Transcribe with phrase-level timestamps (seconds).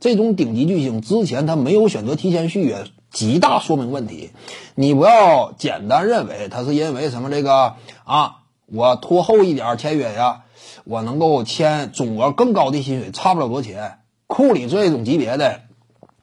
[0.00, 4.30] 这种顶级巨星之前他没有选择提前续约，极大说明问题。
[4.74, 7.74] 你不要简单认为他是因为什么这个
[8.04, 10.42] 啊，我拖后一点签约呀，
[10.84, 13.98] 我能够签总额更高的薪水，差不了多钱。
[14.28, 15.62] 库里这种级别的，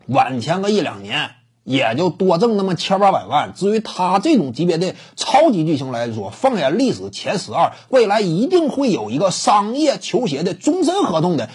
[0.05, 1.32] 晚签个一两年，
[1.64, 3.54] 也就多挣那么千八百万。
[3.55, 11.50] 至于他这种级别的超级巨星来说，放眼历史前十二，未来一定会有一个商业球鞋的终身合同的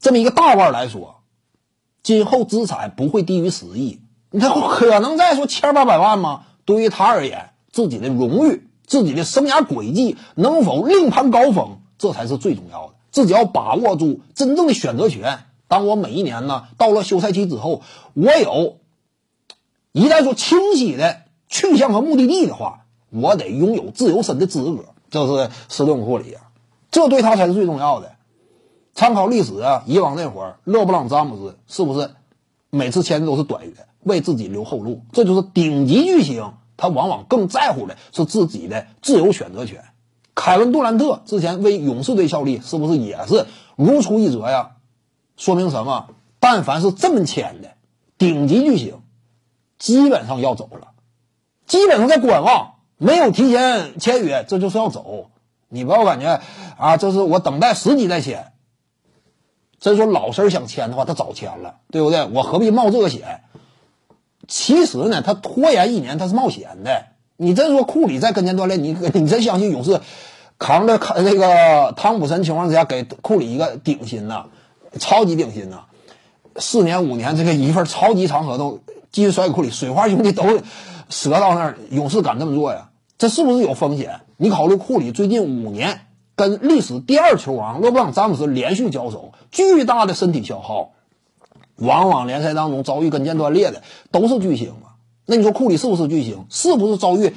[0.00, 1.13] 这么一个大腕来说。
[2.04, 3.98] 今后资产不会低于十亿，
[4.38, 6.42] 他可能再说千八百万吗？
[6.66, 12.94] 对于他而言，自己的荣誉、自己的生涯轨迹能否另攀高峰，这才是最重要的。
[13.10, 15.38] 自己要把握住真正的选择权。
[15.66, 17.80] 当我每一年呢到了休赛期之后，
[18.12, 18.76] 我有
[19.92, 24.84] 一旦说清晰的去向和目的地的话，我得拥有自由身的资格。
[25.10, 26.42] 这是斯顿库里啊，
[26.90, 28.13] 这对他才是最重要的。
[28.94, 32.10] 参考历史啊，以往那会儿，勒布朗詹姆斯是不是
[32.70, 33.72] 每次签的都是短约，
[34.02, 35.02] 为自己留后路？
[35.12, 39.84] 这就是顶级巨星，他往往更在乎的是自己的自由选择权。
[40.36, 44.72] 凯文杜兰特之前为勇士队效力，是不是也是如出一辙呀？
[45.36, 46.08] 说明什么？
[46.38, 47.70] 但凡是这么签的
[48.16, 49.00] 顶级巨星，
[49.78, 50.88] 基本上要走了，
[51.66, 55.30] 基本上在观望，没有提前签约，这就是要走。
[55.68, 56.40] 你不要感觉
[56.78, 58.52] 啊，这是我等待时机再签。
[59.84, 62.24] 真说老实想签的话，他早签了，对不对？
[62.32, 63.42] 我何必冒这个险？
[64.48, 67.04] 其实呢，他拖延一年，他是冒险的。
[67.36, 70.00] 你真说库里在跟前锻炼，你你真相信勇士
[70.58, 74.46] 扛着看那个汤普森情况之下给库里一个顶薪呐，
[74.98, 75.80] 超级顶薪呐，
[76.56, 78.80] 四年五年这个一份超级长合同
[79.12, 80.44] 继续甩给库里，水花兄弟都
[81.10, 82.88] 折到那儿，勇士敢这么做呀？
[83.18, 84.22] 这是不是有风险？
[84.38, 86.00] 你考虑库里最近五年。
[86.36, 90.92] 跟历史第二球王勒布朗詹姆斯连续交手，巨大的身体消耗，
[91.76, 94.98] 往往联赛当中遭遇跟腱断裂的都是巨星啊。
[95.26, 96.46] 那你说库里是不是巨星？
[96.50, 97.34] 是不是遭遇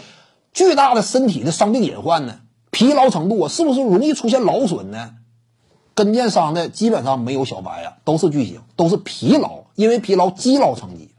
[0.52, 2.40] 巨大的身体的伤病隐患呢？
[2.72, 5.12] 疲劳程度啊，是不是容易出现劳损呢？
[5.96, 11.10] 跟腱伤的基本上没有小白啊，都是巨星，都是疲劳，因为疲劳积劳成疾。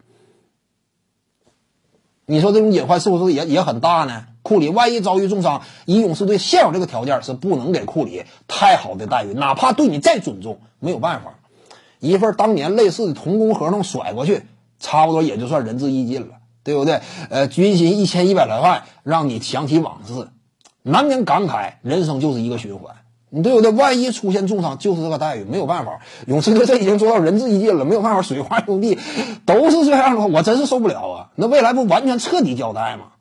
[2.27, 4.27] 你说这种隐患是不是也也很大呢？
[4.49, 11.35] 库里万一遭遇重伤，以勇士队现有这个条件是不能给库里太好的待遇，哪怕对你再尊重，没有办法。
[12.01, 14.47] 一份当年类似的同工合同甩过去，
[14.81, 17.03] 差不多也就算仁至义尽了，对不对？
[17.29, 20.29] 呃，军薪一千一百来万，让你想起往事，
[20.83, 22.95] 难免感慨，人生就是一个循环，
[23.29, 23.71] 你对不对？
[23.73, 25.99] 万一出现重伤，就是这个待遇，没有办法。
[26.27, 28.23] 勇士队这已经做到仁至义尽了，没有办法。
[28.23, 28.99] 水花兄弟
[29.45, 31.31] 都是这样的话，我真是受不了啊！
[31.35, 33.13] 那未来不完全彻底交代吗？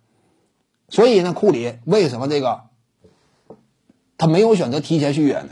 [0.89, 2.61] 所以呢，库里为什么这个
[4.17, 5.49] 他没有选择提前续约呢？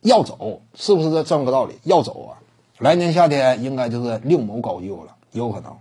[0.00, 1.78] 要走，是不是这这么个道理？
[1.84, 2.38] 要走啊！
[2.78, 5.74] 来年夏天应该就是另谋高就了，有可能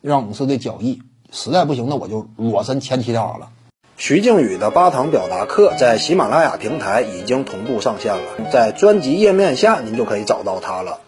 [0.00, 1.02] 让勇士队交易。
[1.32, 3.50] 实在不行，那我就裸身签其他了。
[3.96, 11.00] 徐静宇的八堂表达课在喜马拉雅平台已经同步上线了，在专辑页面下您就可以找到它了。